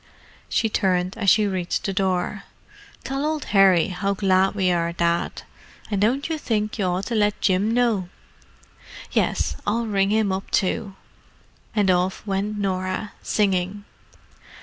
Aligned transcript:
She 0.49 0.67
turned 0.67 1.15
as 1.15 1.29
she 1.29 1.45
reached 1.45 1.83
the 1.85 1.93
door. 1.93 2.45
"Tell 3.03 3.23
old 3.23 3.45
Harry 3.53 3.89
how 3.89 4.15
glad 4.15 4.55
we 4.55 4.71
are, 4.71 4.91
Dad. 4.91 5.43
And 5.91 6.01
don't 6.01 6.27
you 6.27 6.39
think 6.39 6.79
you 6.79 6.85
ought 6.85 7.05
to 7.05 7.13
let 7.13 7.39
Jim 7.39 7.71
know?" 7.71 8.09
"Yes—I'll 9.11 9.85
ring 9.85 10.09
him 10.09 10.31
up 10.31 10.49
too." 10.49 10.95
And 11.75 11.91
off 11.91 12.25
went 12.25 12.57
Norah, 12.57 13.11
singing. 13.21 13.85